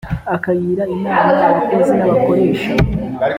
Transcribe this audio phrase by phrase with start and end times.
[0.35, 2.71] akagira inama abakozi n’abakoresha